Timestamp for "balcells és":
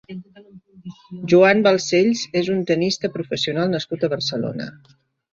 1.67-2.49